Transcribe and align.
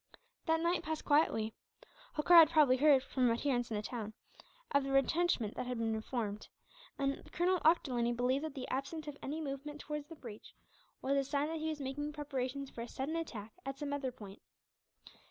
That 0.47 0.61
night 0.61 0.81
passed 0.81 1.05
quietly. 1.05 1.53
Holkar 2.15 2.33
had 2.39 2.49
probably 2.49 2.77
heard, 2.77 3.03
from 3.03 3.29
adherents 3.29 3.69
in 3.69 3.75
the 3.77 3.83
town, 3.83 4.13
of 4.71 4.83
the 4.83 4.89
retrenchment 4.91 5.53
that 5.53 5.67
had 5.67 5.77
been 5.77 6.01
formed; 6.01 6.47
and 6.97 7.31
Colonel 7.31 7.59
Ochterlony 7.59 8.11
believed 8.11 8.43
that 8.45 8.55
the 8.55 8.67
absence 8.69 9.05
of 9.07 9.15
any 9.21 9.39
movement 9.39 9.79
towards 9.79 10.07
the 10.07 10.15
breach 10.15 10.55
was 11.03 11.17
a 11.17 11.23
sign 11.23 11.49
that 11.49 11.59
he 11.59 11.69
was 11.69 11.79
making 11.79 12.13
preparations 12.13 12.71
for 12.71 12.81
a 12.81 12.87
sudden 12.87 13.15
attack 13.15 13.53
at 13.63 13.77
some 13.77 13.93
other 13.93 14.11
point. 14.11 14.41